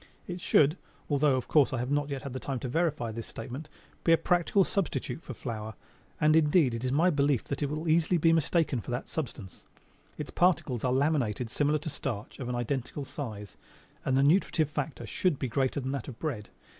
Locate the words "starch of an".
11.91-12.55